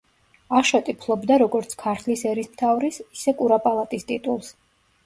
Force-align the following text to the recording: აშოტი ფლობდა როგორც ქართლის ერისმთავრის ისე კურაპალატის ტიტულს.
აშოტი 0.59 0.95
ფლობდა 1.03 1.37
როგორც 1.43 1.75
ქართლის 1.83 2.27
ერისმთავრის 2.33 2.99
ისე 3.07 3.39
კურაპალატის 3.45 4.11
ტიტულს. 4.13 4.53